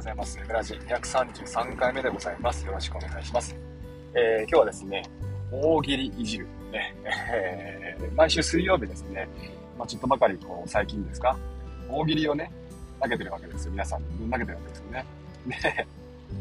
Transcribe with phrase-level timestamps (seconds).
[0.00, 0.38] ございます。
[0.48, 2.64] メラジ233回目でございます。
[2.64, 3.54] よろしくお願いします。
[4.14, 5.02] えー、今日はですね、
[5.52, 6.46] 大喜利いじる。
[6.72, 9.28] ね、えー、毎週水曜日ですね、
[9.78, 11.36] まあ、ちょっとばかりこう最近ですか、
[11.90, 12.50] 大喜利をね、
[13.02, 13.72] 投げてるわけですよ。
[13.72, 15.04] 皆さん投げてるわけですよね。
[15.44, 15.86] ね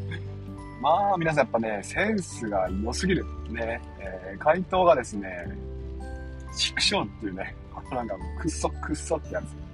[0.80, 3.26] まあ、皆さんやっぱね、センスが良すぎる。
[3.50, 5.46] ね、えー、回答がですね、
[6.56, 7.54] 畜生っていうね、
[7.92, 9.69] なんか、くっそくっそってやつ。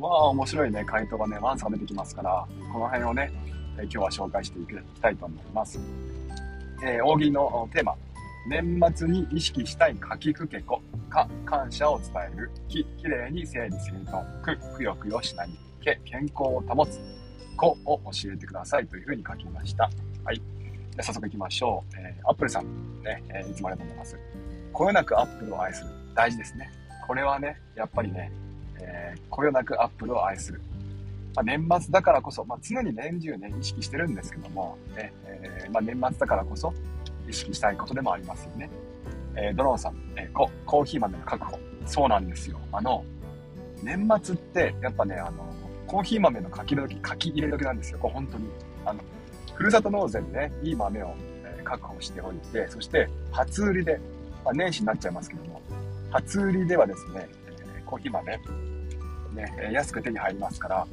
[0.00, 3.30] まあ、面白いね、回答がね、ワンサが出てきますから、この辺をね、
[3.78, 5.78] え今日は紹介していきたいと思います。
[6.82, 7.94] えー、大喜利のテーマ、
[8.48, 15.50] 年末に意識したい書きくけこ、か、感謝を伝える、き、きれいに整理整頓、く、くよくよしない、
[15.82, 16.98] け、健康を保つ、
[17.58, 19.90] こを教えてくださいというふうに書きました。
[20.24, 20.40] はい。
[20.96, 21.96] で早速行きましょう。
[21.98, 24.18] えー、アップルさん、ね、えー、いつもありがとうございます。
[24.72, 25.90] こよなくアップルを愛する。
[26.14, 26.70] 大事ですね。
[27.06, 28.32] これはね、やっぱりね、
[28.80, 30.60] えー、こよなくアップルを愛する。
[31.34, 36.72] まあ、年末だからこそ、まあ、常に年中ね、意識してるんですけども、ねえー、まあ、年末だからこそ
[37.28, 38.70] 意識したいことでもありますよね。
[39.36, 41.58] えー、ドローンさん、えー、ココーヒー豆の確保。
[41.86, 42.58] そうなんですよ。
[42.72, 43.04] あの、
[43.82, 45.44] 年末って、やっぱね、あの、
[45.86, 47.98] コーヒー豆の書き入れ時、書き入れ時なんですよ。
[47.98, 48.48] これ本当に。
[48.84, 49.00] あの、
[49.54, 54.00] ふるさと納税でね、いい豆を、え確保しておいて、そして、初売りで、
[54.44, 55.60] まあ、年始になっちゃいますけども、
[56.10, 57.28] 初売りではですね、
[57.76, 58.40] えコーヒー豆、
[59.40, 60.86] ね、安く手に入りますから、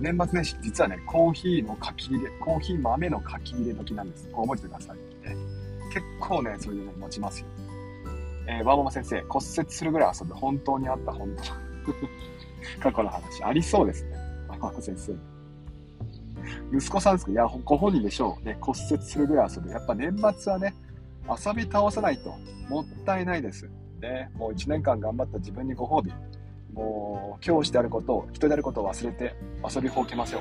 [0.00, 4.28] 年末年始、実はね、コーヒーの書き入れ、コーヒー豆の書き入れ時なんです。
[4.32, 4.96] こう覚えてください。
[5.28, 5.36] ね、
[5.92, 7.46] 結構ね、それでね、持ちますよ。
[8.46, 10.34] えー、ワーママ先生、骨折するぐらい遊ぶ。
[10.34, 12.80] 本当にあった、本当。
[12.80, 13.42] 過去の話。
[13.44, 14.16] ありそうですね。
[14.48, 15.12] ワーママ先生。
[16.72, 17.32] 息子さんですか？
[17.32, 18.44] いや、ご本人でしょう。
[18.44, 19.68] ね、骨折するぐらい遊ぶ。
[19.70, 20.74] やっぱ年末はね、
[21.28, 22.30] 遊び倒さないと
[22.68, 23.68] もったいないです。
[24.00, 26.12] ね、もう1年間頑張った自分にご褒美。
[26.72, 29.34] もう、教師であることを、人であることを忘れて
[29.74, 30.40] 遊びほうけますよ。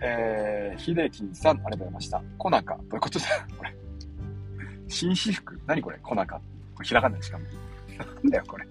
[0.00, 2.22] えー、秀樹さん、ありがとうございました。
[2.36, 3.74] コナカ、どういうことだこれ。
[4.86, 5.58] 紳士服？
[5.66, 5.98] 何これ？
[5.98, 6.36] コナカ。
[6.74, 7.44] これひらがなでしかも。
[8.22, 8.66] なんだよ、これ。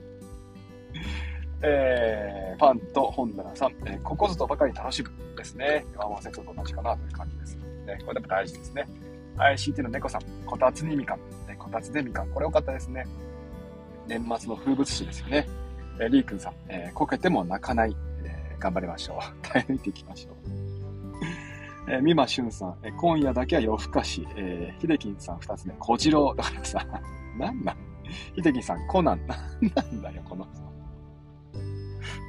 [1.63, 5.85] えー、パンと本棚さん、えー、ここぞとばかり楽しむですね。
[5.97, 7.55] ワンワンセットと同じかなという感じです。
[7.55, 8.87] ね、これでも大事ですね。
[9.37, 12.29] ICT の猫さん、こたつにみかん、ね、こたつでみかん。
[12.29, 13.05] これ良かったですね。
[14.07, 15.47] 年末の風物詩ですよね。
[15.99, 19.35] えー、リーくんさん、えー、こけても泣かない、えー、頑張りましょう。
[19.41, 20.35] 耐え抜いていきましょう。
[21.89, 26.35] えー、美馬俊さん、えー、今夜だけは夜更かし、えー、秀樹さん二つ目、小次郎。
[26.35, 26.85] だからさ、
[27.37, 27.77] なんなん？
[28.35, 29.25] 秀樹さん、コナン。
[29.27, 29.39] なん
[29.75, 30.67] なんだよ、この人。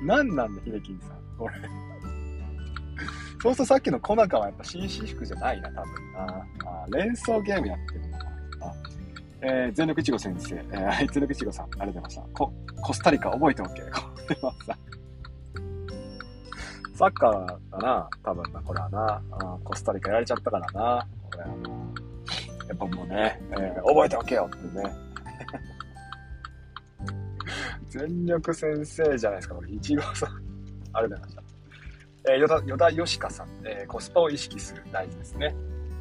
[0.07, 1.37] なんなんだ、秀樹さん。
[1.37, 1.55] これ。
[3.41, 6.47] そうするとさっきのコナカはやっぱ紳士服じゃないな、多分な。
[6.67, 8.31] あ連想ゲームやってるのかな。
[9.41, 12.23] えー、全力いちご先生、えー、全力いちごさん、ありがとうございました。
[12.35, 13.83] コ、コスタリカ覚えておけ。
[16.95, 19.23] サッカーだな、多分な、これはな。
[19.31, 21.07] あコスタリカやられちゃったからな。
[21.31, 21.95] これあの、
[22.67, 24.83] やっぱもうね、えー、覚えておけよってね。
[27.89, 30.31] 全力先生じゃないですか、これ、いちごさん。
[30.93, 32.33] ありがとうございました。
[32.33, 35.55] えー、よだ、よだよしかさん、えー、コスパを意識する大事ですね。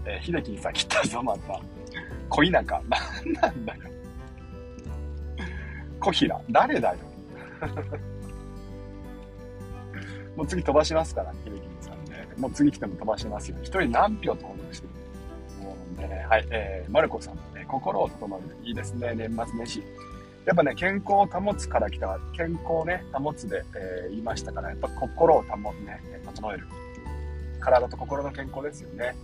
[0.05, 1.61] えー、秀樹さん来たぞ、また。
[2.29, 2.81] 小田舎。
[2.88, 3.81] なんなんだよ。
[5.99, 6.41] 小平。
[6.49, 6.97] 誰だよ。
[10.35, 12.27] もう次飛ばしますから、秀樹さんね。
[12.38, 13.57] もう次来ても飛ばしますよ。
[13.61, 14.93] 一人何票登録してる
[15.63, 18.55] もうね、はい、えー、マルコさんのね、心を整える。
[18.63, 19.83] いいですね、年末年始。
[20.45, 26.67] やっぱね、健康を保つから来た、健康をね、保つで、えー、言いましたから、やっぱ心を保ね、整える。
[27.59, 29.15] 体と心の健康ですよね。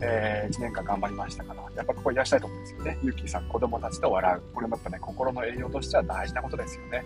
[0.00, 2.98] えー、1年間頑張りましたから、やっぱここいらしゃると思うんですよね。
[3.02, 4.42] ゆきさん、子供たちと笑う。
[4.54, 7.04] これもやっぱね、心の栄養としては大事なことですよね。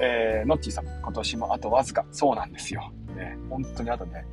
[0.00, 2.04] えー、のっちーさん、今年もあとわずか。
[2.12, 2.90] そうなんですよ。
[3.14, 4.24] ね、本当にあとね、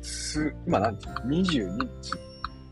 [0.00, 2.12] す、今何日 ?22 日。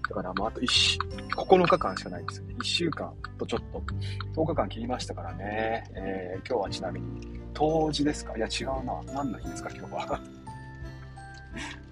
[0.09, 0.99] だからもうあと1、
[1.37, 2.55] 9日間しかないですよね。
[2.59, 3.83] 1週間とちょっと、
[4.43, 5.85] 10日間切りましたからね。
[5.95, 8.37] えー、今日はちなみに、冬至ですか？
[8.37, 9.01] いや違うな。
[9.13, 9.71] 何の日ですか？
[9.71, 10.21] 今日は。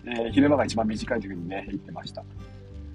[0.06, 2.22] えー、昼間が一番短い時にね、言ってました。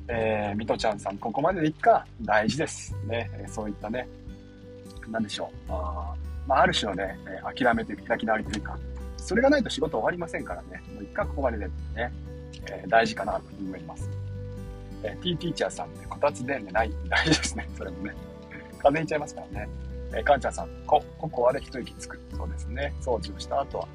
[0.08, 2.96] えー、みとちゃんさん、ここまででいっか、大事です。
[3.08, 4.08] ね、えー、そういったね、
[5.10, 5.72] なんでしょう。
[5.72, 6.14] あ
[6.48, 8.78] まあ、ある種のね、え、諦めというか、開き直りというか、
[9.18, 11.72] それがないと仕事終わりませんからね、もう一回ここまででね、
[12.70, 14.10] えー、大事かなと思います。
[15.04, 18.14] えー、T ティーチャーさん、ね、こたつで寝ない、 大事ですね、それもね。
[18.80, 19.70] 風邪ひいちゃいますからね。
[20.16, 22.20] えー、かんちゃんさん、コココアで一息つく。
[22.36, 22.94] そうですね。
[23.02, 23.88] 掃除をした後は、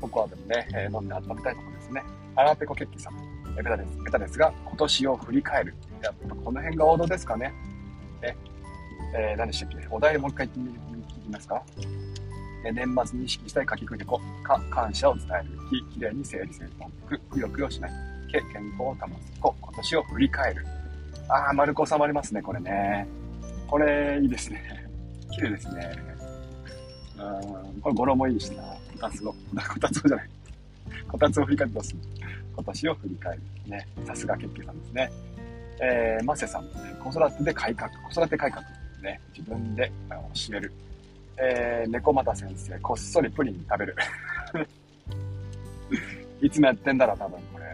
[0.00, 2.02] ココアでもね、えー、飲んで温めたいところですね。
[2.34, 3.14] アラペコケッキさん。
[3.56, 3.98] ベタです。
[4.04, 5.74] ベタですが、今年を振り返る。
[6.02, 7.52] やっぱこの辺が王道ですかね。
[8.22, 8.36] ね。
[9.14, 9.86] えー、何でしたっけ？
[9.90, 11.62] お題もう一回聞きますか？
[12.64, 17.92] え年末に意識したい書きくけこ、か、感謝を伝える日、きれいに整理整頓、く、くよくよしない、
[18.30, 20.66] け、健康を保つ、こ、今年を振り返る。
[21.28, 23.06] あー、丸く収まりますね、これね。
[23.66, 24.88] これ、いいですね。
[25.32, 25.90] 綺麗ですね。
[27.18, 28.62] うん、これ語呂もいいしな。
[28.62, 29.36] こたつを、こ
[29.80, 30.30] たつをじゃない。
[31.12, 31.94] こたつを振り返ってます。
[32.54, 33.42] 今年を振り返る。
[33.66, 33.86] ね。
[34.06, 35.12] さすが結局さんですね。
[35.82, 36.64] えー、マセさん、
[37.04, 38.64] 子育てで改革、子育て改革。
[39.02, 39.20] ね。
[39.36, 40.72] 自分で教える。
[41.36, 43.96] えー、猫又先生、こっそりプリン食べる。
[46.40, 47.64] いつもやってんだろ、多分これ。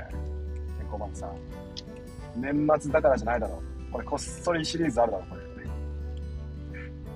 [0.80, 1.36] 猫又さん。
[2.34, 3.92] 年末だからじゃないだろう。
[3.92, 5.42] これこっそりシリーズあるだろ、これ。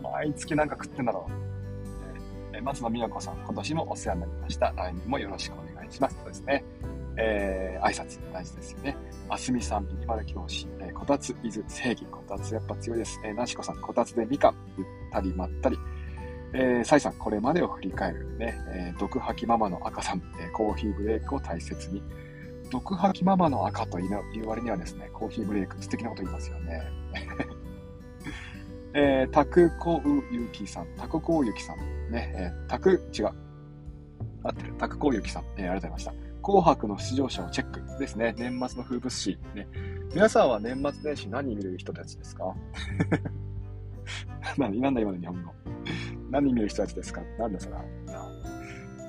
[0.03, 2.57] 毎月なんか食ってんだろう。
[2.57, 4.73] えー、松野美代子さん、今年もお世話になりました。
[4.77, 5.72] 来年もよろしくお願いします。
[5.99, 6.65] そうですね。
[7.17, 8.97] えー、挨拶大事ですよね。
[9.29, 13.21] あすみさん、ミニマル教師、えー、こたつ、伊豆、正義、こたつやっぱ強いです。
[13.25, 15.79] えー、なしこさん、こたつでみかん、ゆったりまったり。
[16.55, 18.37] えー、サイさん、これまでを振り返る。
[18.39, 22.03] ね、えー、毒吐きママの赤さん、えー、コーヒーブレイクを大切に。
[22.71, 26.83] 毒吐きママの赤という割にはですね、コーヒーブレイク、素敵なこと言いますよね。
[28.95, 31.79] えー、タクコウユキさん、タクコウユキさん、
[32.11, 33.31] ね、えー、タク、違う。
[34.43, 34.75] 合ってる。
[34.79, 36.15] タクコウユキさん、えー、ありがとうございました。
[36.43, 38.35] 紅白の出場者をチェックですね。
[38.37, 39.39] 年末の風物詩。
[39.55, 39.69] ね。
[40.15, 42.55] 皆さんは年末年始何見る人たちですか？
[44.59, 45.53] 何、なんだ今の日本語？
[46.31, 47.23] 何見る人たちですか？
[47.39, 47.77] なんだそれ？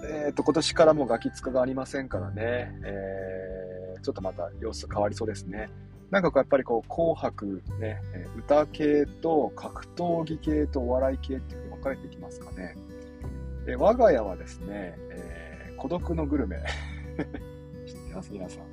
[0.06, 2.72] えっ、ー、と、今年からもガキ使がありませんからね。
[2.84, 5.70] えー、ちょっとまた様子変わりそうですね。
[6.12, 8.00] なんかこうやっぱりこう紅白ね、
[8.38, 12.76] 歌系と格闘技系とお笑い系っていうふうに分かれていきますかね。
[13.68, 16.58] え我が家はですね、えー、孤独のグルメ
[17.86, 18.32] 知ってます？
[18.32, 18.64] 皆さん。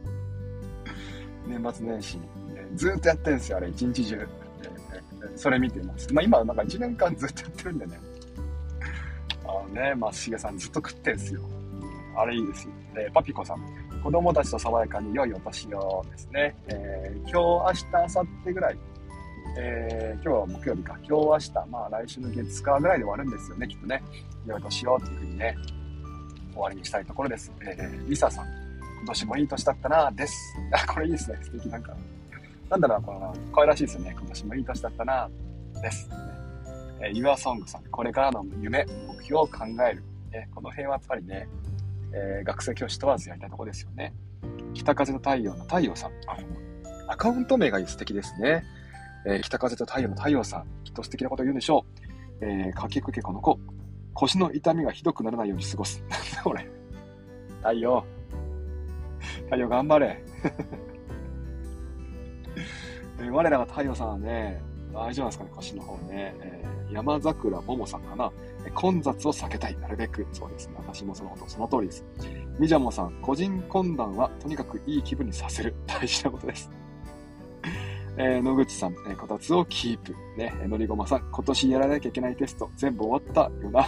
[1.47, 2.23] 年末年始に、
[2.55, 4.29] ね、ずっとやってるんですよ、あれ、一日中。
[5.37, 6.13] それ見てます。
[6.13, 8.01] まあ今なんか1年間ずっとやってるんでね。
[9.45, 11.43] あのね、松重さんずっと食ってんすよ。
[12.17, 12.73] あれいいですよ。
[13.15, 13.59] パピコさん。
[14.03, 16.55] 子供たちと爽やかに良いお年をですね。
[16.69, 18.79] えー、今日、明日、明後日ぐらい。
[19.57, 20.97] えー、今日は木曜日か。
[21.03, 24.03] 今日、明日、まあ来週の月火ぐらいで終わるんですよね、きっとね。
[24.47, 25.57] 良い年をっていうふうにね、
[26.53, 27.53] 終わりにしたいところです。
[27.63, 28.47] えー、リサさん。
[28.99, 30.57] 今年もいい年だったなです。
[30.73, 31.39] あ、これいいですね。
[31.43, 31.97] 素敵なんか。
[32.69, 34.15] なんだろうこの、可愛らしいですよね。
[34.17, 35.31] 今年もいい年だったな
[35.83, 36.09] です。
[37.01, 37.85] えー、Your Song さん。
[37.85, 40.05] これからの夢、目標を考える。
[40.33, 41.49] え、この辺はやっぱりね、
[42.13, 44.13] えー、学生教師問わずやりたいとこですよね。
[44.75, 46.13] 北風と太陽の太陽さん。
[47.09, 48.65] アカウント名が素敵ですね。
[49.27, 50.67] えー、北風と太陽の太陽さん。
[50.85, 51.85] きっと素敵なこと言うんでしょ
[52.41, 52.45] う。
[52.45, 53.59] えー、かけくけこの子。
[54.15, 56.03] 腰の痛みがひどくならないように過ごす。
[56.09, 56.67] なんだこれ。
[57.59, 58.05] 太陽。
[59.45, 60.23] 太陽頑張れ。
[63.21, 64.63] えー、我らが太陽さんはね、
[64.93, 66.35] 大丈夫なんですかね、腰の方ね。
[66.41, 68.33] えー、山桜ももさんかな。
[68.75, 69.79] 混雑を避けたい。
[69.79, 70.27] なるべく。
[70.33, 70.75] そうですね。
[70.79, 72.05] 私もそのこと、その通りです。
[72.59, 75.75] みじゃもさん、個人懇談はとにかくいい気分にさせる。
[75.87, 76.71] 大事なことです。
[78.23, 80.15] えー、野口さん、えー、こたつをキープ。
[80.37, 83.87] ね、のりごまさん、今年やらなきゃいけないテスト、全部終わったよな。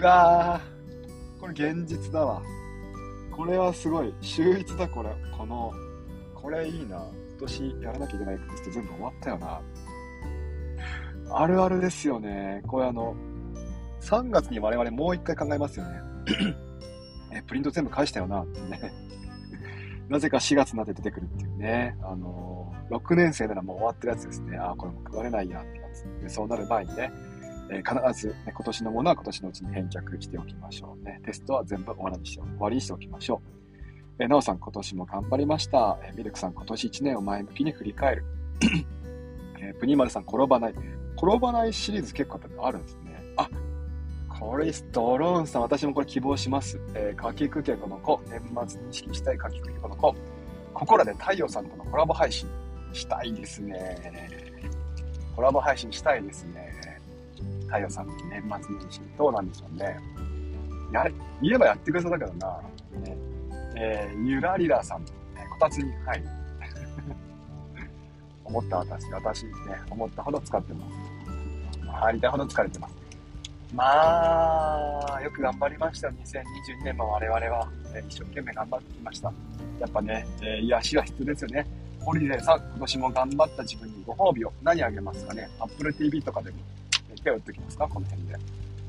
[0.00, 2.42] うわー、これ現実だわ。
[3.30, 4.14] これはすごい。
[4.22, 5.10] 秀逸だ、これ。
[5.36, 5.74] この、
[6.34, 6.96] これいいな。
[6.96, 9.60] 今年やらなきゃいけないテスト全部終わったよな。
[11.30, 12.62] あるあるですよね。
[12.66, 13.14] これあの、
[14.00, 16.00] 3月に我々もう一回考えますよね。
[17.36, 19.07] え、プリント全部返したよな、ってね。
[20.08, 21.96] なぜか4月になって出てくるっていうね。
[22.02, 24.56] あのー、6年生ならもう終わってるやつですね。
[24.56, 26.04] ああ、これも配れないや、ってやつ。
[26.22, 27.12] で、そうなる前にね、
[27.70, 31.20] えー、必ず、ね、今年のものは今年のうちに返却しておきましょうね。
[31.24, 34.22] テストは全部終わりにして終わりにしておきましょう。
[34.22, 35.98] えー、なおさん、今年も頑張りました。
[36.02, 38.24] えー、ミルクさん、今年1年を前向きに振り返る。
[39.60, 40.74] えー、プニマルさん、転ばない。
[41.16, 43.22] 転ばないシリーズ結構やっぱあるんですね。
[43.36, 43.48] あ、
[44.38, 46.80] これドローンさん、私もこれ希望します。
[46.94, 50.14] えー、かきくけこの子、年末に意識したいかきくけこの子、
[50.72, 52.48] ここらで太陽さんとのコラボ配信
[52.92, 53.98] したいですね。
[55.34, 56.72] コラボ配信したいですね。
[57.66, 59.98] 太陽さんの、年末年始、どうなんでしょうね。
[60.92, 62.60] やれ、言えばやってくれそうだけどな。
[63.02, 63.16] ね、
[63.76, 65.02] えー、ゆらりらさん、
[65.36, 66.22] えこたつに、はい。
[68.44, 69.50] 思った私、私ね、
[69.90, 71.90] 思ったほど使ってます。
[71.90, 73.07] 入りたいほど疲れてます。
[73.74, 79.30] まあ、よく頑張りました2022年も我々は、え一生懸命頑張ってきました。
[79.78, 81.66] やっぱね、えー、癒しは必要ですよね。
[82.00, 86.56] ホリデーさん、今年も頑張った自分にご褒美を何あげますかね ?Apple TV とかでも、
[87.10, 87.86] えー、手を打っておきますか？
[87.88, 88.36] この辺で。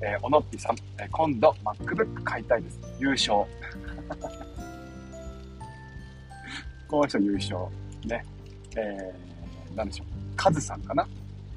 [0.02, 2.80] えー、おのっぴさん、えー、今度 MacBook 買いたいです。
[3.00, 3.40] 優勝。
[6.88, 7.58] この人優勝。
[8.06, 8.24] ね。
[8.78, 10.08] えー、なんでしょう。
[10.38, 11.06] カズさんかな？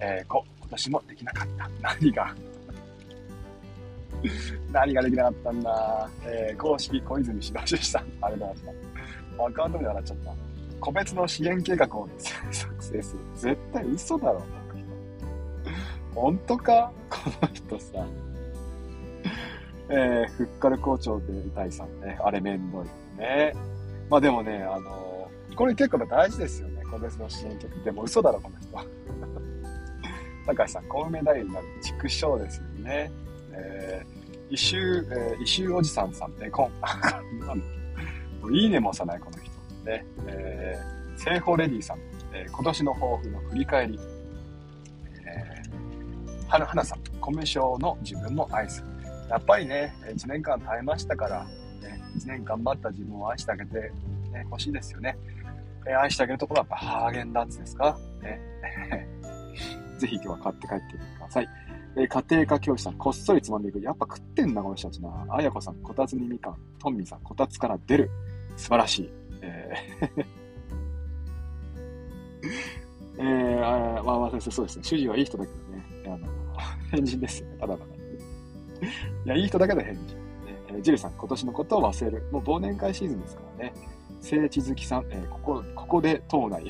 [0.01, 1.71] えー、こ、私もできなかった。
[1.81, 2.35] 何が
[4.73, 6.09] 何ができなかったんだ。
[6.25, 8.03] えー、公式小泉しばしさん。
[8.03, 8.63] ありがとうございまし
[9.37, 9.45] た。
[9.47, 10.35] アカウント名笑っちゃった。
[10.81, 13.21] 個別の支援計画を作成する。
[13.35, 16.21] 絶対嘘だろ、この人。
[16.21, 16.93] 本当か？
[17.09, 18.07] この人さ。
[19.89, 22.19] えー、ふっかる校長でいたいさんね。
[22.23, 22.87] あれめんどい
[23.19, 23.53] ね。
[24.09, 26.83] まあでもね、あのー、これ結構大事ですよね。
[26.91, 27.85] 個別の支援計画。
[27.85, 28.77] でも嘘だろ、この人。
[30.47, 33.11] 高橋さん、小梅太夫になる畜生ですよね。
[33.53, 36.73] えー、石州、えー、石州おじさんさんね、コン。
[38.55, 39.51] いいねも押さない、この人。
[39.85, 40.05] ね。
[40.27, 41.99] えー、聖保レディさん、
[42.33, 44.01] えー、今年の抱負の振り返り。
[45.25, 48.89] えー、はなさん、コミュ障の自分も愛する。
[49.29, 53.93] やっぱりね、1年間耐えましたから、ね、1年頑張った自分を愛してあげて、
[54.33, 55.17] ね、欲しいですよね。
[55.87, 57.99] えー、愛してあげるところはやっぱハーゲンダッツですか？
[58.23, 58.41] ね。
[59.99, 61.49] ぜひ今日は買って帰ってください。
[61.97, 63.81] えー、家庭科教師さん、こっそりつまんでいく。
[63.81, 65.27] やっぱ食ってんな、この人たちな。
[65.29, 66.57] あやこさん、こたつにみかん。
[66.79, 68.11] トンミーさん、こたつから出る。
[68.57, 69.11] 素晴らしい。
[69.43, 70.43] えー
[73.19, 74.85] えー、あまあまあ、そうですね。
[74.85, 75.85] 主人はいい人だけどね。
[76.07, 76.27] あの、
[76.91, 77.57] 変人ですよね。
[77.59, 77.99] ただのね。
[79.27, 80.17] いや、いい人だけど変人。
[80.69, 82.29] えー、ジルさん、今年のことを忘れる。
[82.33, 83.75] もう忘年会シーズンですからね。
[84.21, 86.65] 聖地好きさん、えー、ここ、ここで島内。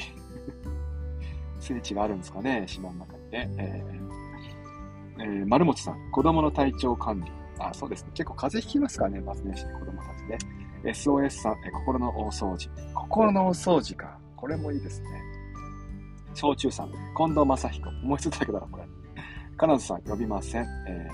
[1.60, 3.50] 聖地があるんですかね、島の中にね。
[3.58, 4.21] えー、
[5.22, 7.30] えー、丸持さん、子供の体調管理。
[7.58, 8.10] あ、そうですね。
[8.14, 10.38] 結構風邪ひきますからね、まずね、子供たちね。
[10.84, 12.68] SOS さん、え心の大掃除。
[12.94, 14.18] 心の大掃除か。
[14.36, 15.08] これもいいですね。
[16.34, 17.90] 焼酎さん、近藤正彦。
[17.92, 18.84] もう一つだけだな、これ。
[19.56, 20.66] 金津さん、呼びません。
[20.88, 21.08] え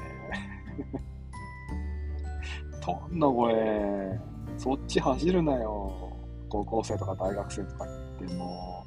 [2.81, 4.19] ー、 とんのこれ、
[4.57, 6.13] そっち走るなよ。
[6.49, 7.87] 高校生とか大学生とか
[8.21, 8.87] 言っても。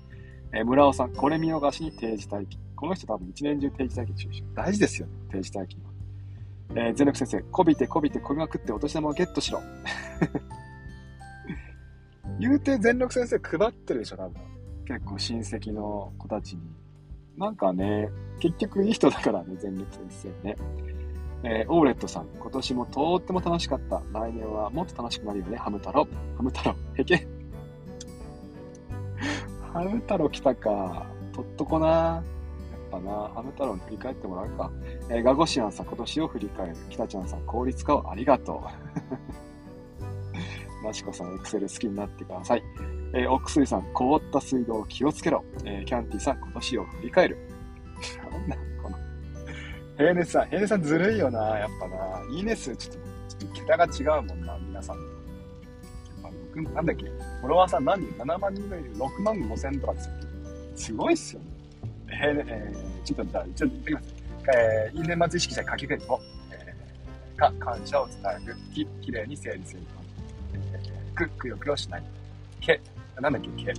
[0.53, 2.58] えー、村尾さん、これ見逃しに定時待機。
[2.75, 4.43] この人多分一年中定時待機中止。
[4.55, 5.91] 大事ですよね、定時待機は。
[6.75, 9.62] えー、全力先生、こびてこびてこびまくってお年玉をゲットしろ。
[12.39, 14.41] 言うて全力先生配ってるでしょ、多分。
[14.86, 16.62] 結構親戚の子たちに。
[17.38, 20.55] なんかね、結局いい人だからね、全力先生ね。
[21.43, 24.01] えー、オーレットさん、今年もとっても楽しかった。
[24.12, 26.08] 来年はもっと楽しくなるよね、ハム太郎。
[26.36, 27.27] ハム太郎、へけ。
[29.73, 31.05] ハム太郎来たか。
[31.33, 31.87] とっとこな。
[31.87, 32.23] やっ
[32.91, 34.69] ぱな、ハム太郎に振り返ってもらうか。
[35.09, 36.75] えー、ガゴシアンさん、今年を振り返る。
[36.89, 38.61] 北ちゃんさん、効率化をありがと
[40.81, 40.83] う。
[40.83, 42.63] マシコさん、エクセル好きになってください。
[43.13, 45.45] えー、お薬さん、凍った水道気をつけろ。
[45.63, 47.37] えー、キャンティさん、今年を振り返る。
[48.29, 48.97] なんだ、この。
[49.95, 52.21] 平熱さん、平熱さんずるいよな、やっぱな。
[52.29, 53.01] いいね数、ちょっと、
[53.37, 55.10] ちょっと桁が違うもんな、皆さん。
[56.55, 60.12] なんだっけ、フォロワーさん何人 ?7 万人のいる6万5千とかですよ。
[60.75, 61.48] すごいっすよね。
[62.10, 64.22] えー、えー、ちょっと、じゃあ、ちょっと言ってきます。
[64.58, 66.20] えー、因年末意識者書き換えを、
[66.51, 69.81] えー、か、感謝を伝える、き、きれいに整理する。
[71.15, 72.03] く、くよくよしない。
[72.60, 72.81] け、
[73.20, 73.72] なんだっけ、け。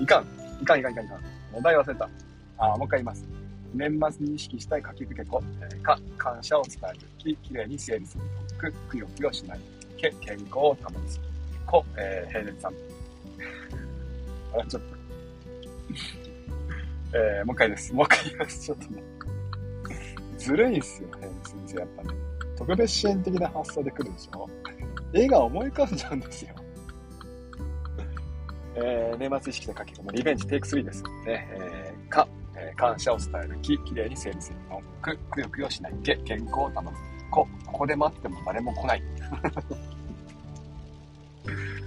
[0.00, 0.26] いかん。
[0.60, 1.20] いかんいかんいかんいかん。
[1.54, 2.10] お題忘れた。
[2.58, 3.24] あ、もう一回言います。
[3.74, 5.42] 年末に意識したい書きぶけこ。
[5.62, 7.00] えー、か、感謝を伝える。
[7.18, 8.24] き、きれいに整理する。
[8.58, 9.60] く、くよくよしない。
[9.98, 11.20] け、健康を保つ。
[11.66, 12.72] こ、えー、平熱さん。
[14.58, 14.98] あ、ちょっと。
[17.14, 17.92] えー、もう一回です。
[17.92, 18.64] もう一回言います。
[18.64, 19.02] ちょっとね。
[20.38, 22.10] ずるいっすよ、平熱先生、やっぱね。
[22.56, 24.48] 特別支援的な発想で来るでしょ
[25.12, 26.54] 絵が思い浮かんじゃうんですよ。
[28.74, 31.48] えー、年末意識で書き込むリベンジテイク3ですね。
[31.52, 33.58] えー、か、えー、感謝を伝える。
[33.62, 34.80] き、きれいに整理するの。
[35.02, 35.94] く、くよくよしない。
[36.04, 37.17] け、健康を保つ。
[37.30, 39.02] こ、ここで待っても誰も来ない。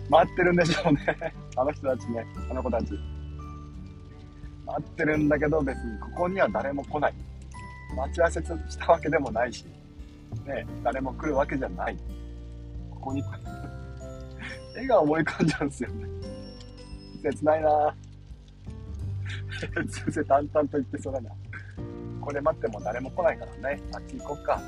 [0.09, 1.33] 待ってるんでしょうね。
[1.55, 2.25] あの人たちね。
[2.49, 2.93] あの子たち。
[4.65, 7.13] 待ってるんだけど別にここには誰も来ない。
[7.95, 9.65] 待ち合わせしたわけでもないし、
[10.45, 11.97] ね、誰も来るわけじゃない。
[12.89, 13.23] ここに、
[14.77, 16.07] 絵が思い浮かんじゃうんですよね。
[17.23, 17.95] 切ないな
[19.89, 21.31] 先生淡々と言ってそうだな。
[22.21, 23.81] これ待っても誰も来ないからね。
[23.93, 24.61] あっち行こっか。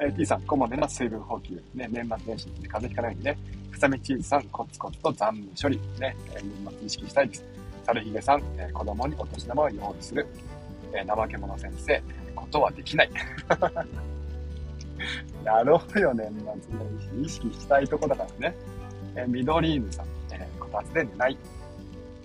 [0.00, 1.62] えー、T さん、こまめな水分補給。
[1.74, 3.38] ね、年末年始に風邪ひかないようにね。
[3.72, 5.78] 臭みチーズさん、コツコツと残務処理。
[6.00, 7.44] ね、えー、年末意識したいです。
[7.84, 10.26] 猿ひげさん、えー、子供にお年玉を用意する。
[10.92, 12.02] えー、怠け者先生、
[12.34, 13.10] ことはできない。
[15.44, 16.60] やろうよ、年末年
[17.00, 17.22] 始。
[17.22, 18.56] 意識したいとこだからね。
[19.14, 21.38] えー、緑犬さん、えー、こたつで寝ない。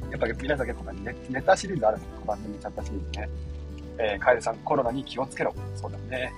[0.09, 2.15] やっぱ皆さん結構ね、ネタシリーズあるんですよ。
[2.25, 3.29] こたつで寝ちゃったシリーズね。
[3.99, 5.53] えー、カエルさん、コロナに気をつけろ。
[5.75, 6.33] そうだね。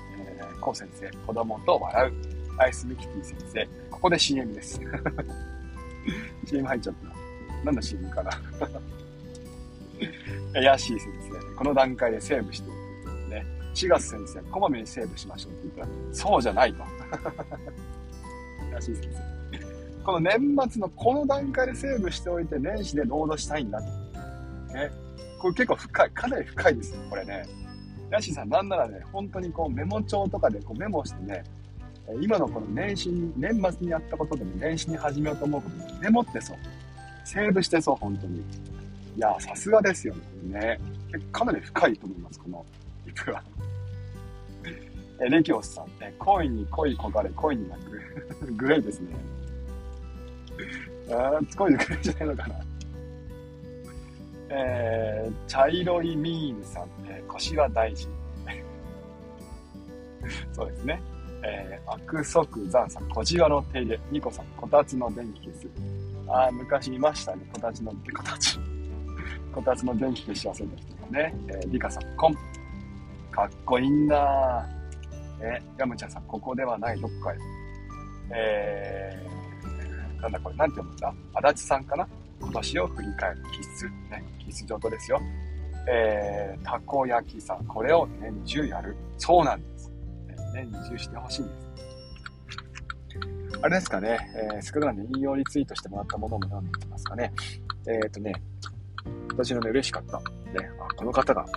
[0.61, 2.13] コ先生、子供と笑う。
[2.57, 4.79] アイスミキティ先生、ここで CM です。
[6.45, 7.11] CM 入っちゃった。
[7.65, 8.31] 何の CM かな
[10.53, 13.45] ヤッシー先生、この段階でセーブしておくね。
[13.73, 16.79] 4月先生、こまめにセーブしましょうって言ったら、そうじゃないと。
[18.71, 20.03] ヤッシー先生。
[20.03, 23.85] この年末のこの段階でセーブしておいて、年始でロードしたいんだと。
[24.73, 24.91] ね。
[25.39, 27.45] これ結構深い、かなり深いですよ、これね。
[28.11, 31.43] ヤッシーさん、なんならね、本当にこうメモ帳とかでこうメモしてね、
[32.21, 36.57] 今のこの年始に、年末にやったことでも年始に始めようと思うことでメモってそう。
[37.23, 38.39] セーブしてそう、本当に。
[38.39, 38.43] い
[39.17, 40.13] や、さすがですよ
[40.43, 40.59] ね。
[40.59, 40.79] ね
[41.31, 42.65] かなり深いと思います、この
[43.05, 43.41] リプは。
[45.21, 48.51] え、レキオスさん、ね、恋に恋焦がれ、恋に泣く。
[48.57, 49.15] グレイですね。
[51.11, 52.55] あー、恋にグレイじゃないのかな。
[54.53, 58.07] えー、茶色いミーンさん、えー、腰は大事。
[60.51, 61.01] そうですね。
[61.43, 65.67] えー、悪足残さん、小じわの手入れ、ニコさん、こたつの電気消す。
[66.27, 68.59] ああ、昔いましたね、こたつの、こたつ。
[69.55, 71.35] こたつの電気消し忘れた人がね。
[71.47, 72.35] えー、リカさん、コン。
[73.31, 74.67] かっこいいんだ
[75.39, 77.37] えー、ヤムチャさん、ここではない、どっかへ。
[78.33, 81.13] えー、なんだこれ、なんて読むんだ？
[81.33, 82.07] 足立さんかな？
[82.39, 83.89] 今年を振り返る必須。
[84.11, 85.21] ね、必須上等ですよ。
[85.87, 88.95] えー、たこ焼きさん、これを年中やる。
[89.17, 89.91] そうなんです。
[90.53, 91.71] ね、二重してほしいんです。
[93.63, 94.17] あれですかね、
[94.53, 97.31] えー、スクランで引用リツイートしてもらったものも読んでいきますかね。
[97.87, 98.33] えっ、ー、とね、
[99.29, 100.17] 私のね、嬉しかった。
[100.17, 101.51] ね、あ、この方が、ね、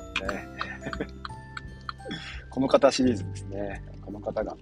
[2.50, 3.82] この方シリーズですね。
[4.02, 4.56] この方が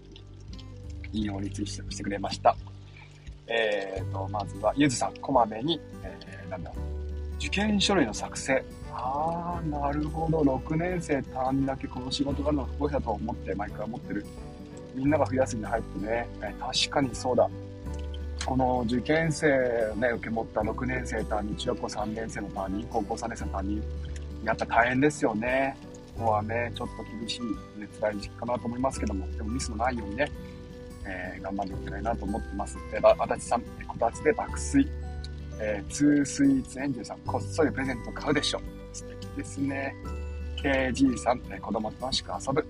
[1.12, 2.56] 引用リツイートしてくれました。
[3.48, 7.01] えっ、ー、と、まずは、ゆずさん、こまめに、えー、なんだろう、
[7.42, 10.42] 受験書類の作成、ああ、なるほど。
[10.42, 14.24] 6年生単位だけこの仕事があるのが不公平だと思って毎回思ってる。
[14.94, 17.50] みんなが冬休みに入ってね、え確かにそうだ。
[18.46, 19.48] この受験生
[19.92, 23.82] をね、受け持った6年生担任、中学校3年生の担任、高校3年生の担任、
[24.44, 25.76] やっぱ大変ですよね。
[26.16, 27.40] ここはね、ちょっと厳しい、
[27.80, 30.30] ね、辛い時期かなと思いますけども、でもミスのないようにね、
[31.06, 32.76] えー、頑張っていきたいなと思ってます。
[32.92, 35.01] で、足立さん、こたつで爆睡。
[35.64, 38.60] えー、ツースイーツエンジェルさん、こっそりプレゼント買うでしょ。
[38.92, 39.94] 素敵ですね。
[40.56, 42.66] KG さん、えー、子供と楽しく遊ぶ。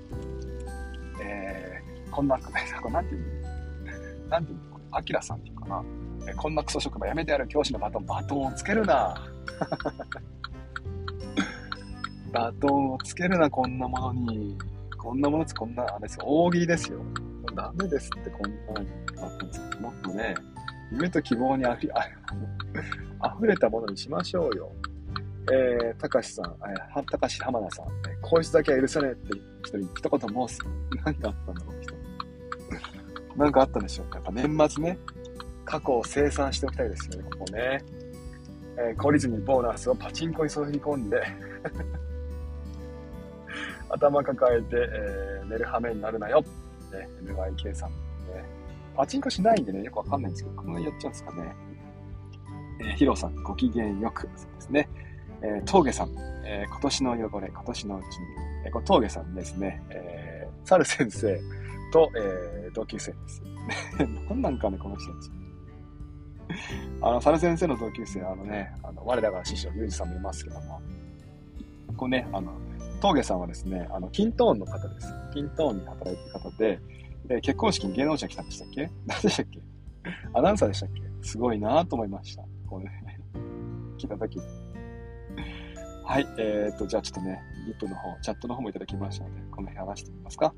[1.23, 5.83] えー、こんな、こ れなんていうのなんていうのこれ、アキラさんっていうかな。
[6.27, 9.15] えー、こんなクソ職場やめてやる教師のバトン、バトンをつけるな。
[12.31, 14.59] バトンをつけるな、こんなものに。
[14.99, 16.99] こんなものつ、こんな、あれですよ、大喜利ですよ。
[17.57, 18.83] ダメですって、こんな
[19.23, 20.35] バトンつけもっとね、
[20.93, 21.89] 夢と希望にあ ふ
[23.21, 24.73] あ溢れたものにしましょうよ。
[25.51, 30.61] えー、たかしさん、えー、たかし浜田さん、えー、こいつだけは許さねえって人に一言申す。
[31.05, 31.95] 何かあったんだろう、人。
[33.37, 34.17] 何かあったんでしょうか。
[34.19, 34.99] やっぱ年末ね、
[35.65, 37.83] 過去を清算しておきたいですよね、ここね。
[38.77, 41.23] えー、懲りずにボーナスをパチンコに注ぎ込んで
[43.91, 46.43] 頭抱えて、えー、寝る羽目になるなよ。
[46.91, 48.12] ね、MYK さん。
[48.97, 51.55] パチンコしないんでね、よくわかんないんですけど、このやっちゃうんですかね。
[52.81, 54.29] えー、ヒロさん、ご機嫌よく。
[54.37, 54.89] そうですね。
[55.43, 56.11] えー、峠さん、
[56.45, 58.27] えー、今年の汚れ、今年のうちに、
[58.67, 61.41] えー、これ峠さんですね、えー、猿先生
[61.93, 63.43] と、えー、同級生です。
[64.29, 65.31] 何なんかね、この人たち。
[67.01, 70.81] あの、猿先生の同級生、あのね、あの、我らが師匠、ゆうじさんもいますけども、
[71.97, 72.53] こうね、あの、
[73.01, 75.13] 峠さんはですね、あの、キントーンの方です。
[75.33, 76.81] キントーンに働いてる方で、
[77.29, 78.91] えー、結婚式に芸能者来たんでしたっけ？
[79.07, 79.61] 何でしたっけ？
[80.35, 81.03] アナウンサーでしたっけ？
[81.23, 82.43] すごいなと思いました。
[82.69, 83.21] これ、ね、
[83.99, 84.41] 聞いたとき。
[86.05, 86.27] はい。
[86.39, 90.53] えー、っと、じゃあちょっとね、リップの方、チャットの方もいただきましたので、この辺話してみますか。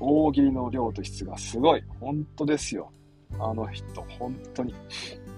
[0.00, 1.84] 大喜利の量と質がすごい。
[2.00, 2.90] 本当ですよ。
[3.38, 4.74] あの人、本当に。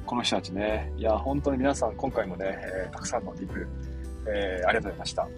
[0.06, 0.92] この人たちね。
[0.96, 3.66] いや、本当に皆さん、今回もね、えー、たくさんのリプ、
[4.28, 5.26] えー、ありがとうございました。
[5.26, 5.32] ね。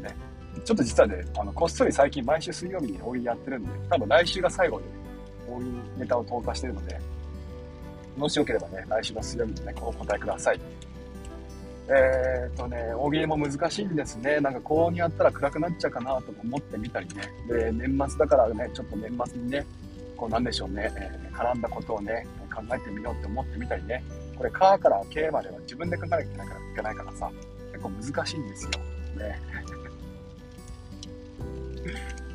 [0.64, 4.84] ちょっと実はね、あの、こっそり最近毎週水曜日に大喜利やってるんで、多分来週が最後で、
[5.54, 6.98] 大喜利ネタを投下してるので、
[8.16, 10.60] もしよければね、来週の水曜日にね、お答えください。
[11.88, 14.40] えー、っとね、大喜利も難しいんですね。
[14.40, 17.22] なんかこうにやったら暗くなっちゃうかなと思ってみたりね。
[17.48, 19.66] で、年末だからね、ちょっと年末にね、
[20.16, 24.04] こうなんでしょうね、えー、絡んだことをね、考えてみようって思ってみたりね。
[24.36, 27.30] これ、カーから K までは自分で考えなきゃいけないからいけないからさ、
[27.72, 28.70] 結構難しいんですよ。
[29.18, 29.40] ね。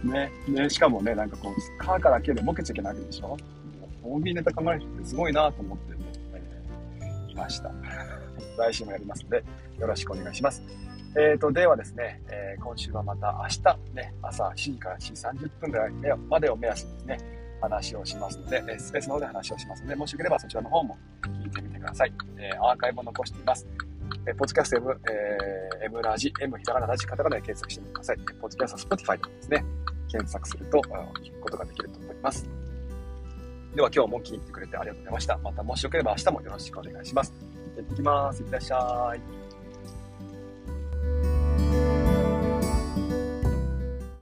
[0.03, 3.38] ね、ね、しかもね、なんかこう、カーから K でボケちゃいけないわけでしょ？
[4.03, 5.99] 大喜利ネタ考える人ってすごいなと思ってね、
[7.01, 7.71] えー、いました。
[8.57, 9.43] 来週もやりますので、
[9.79, 10.63] よろしくお願いします。
[11.15, 15.91] えーと、ではですね、えー、今週はまた明日、ね、朝7時から7時30分ぐらい
[16.29, 17.17] までを目安にですね、
[17.60, 22.13] 話をしますので、スペースの方で話をしますので、もしよければそちらの方も聞いてみてください。
[22.38, 23.67] えー、アーカイブを残しています。
[24.27, 28.17] えー、ポッドキャスト M、えー、M ラジ、M ひらがなラジ、カタカナで検索してみてください。
[28.17, 29.65] ポッドキャスト Spotify でですね、
[30.08, 30.80] 検索すると、
[31.24, 32.50] 聞くことができると思います。
[33.76, 35.38] では今日も聞いてくれてありがとうございました。
[35.38, 37.34] またもしよければ明日もよろしくお願いします。
[37.76, 38.41] 行ってきます。
[38.41, 39.46] いってらっしゃい。